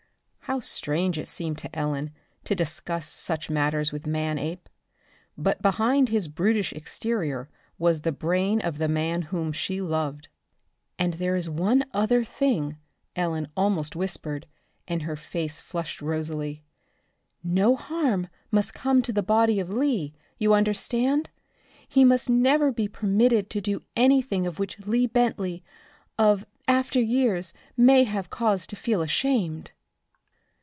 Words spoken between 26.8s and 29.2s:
years may have cause to feel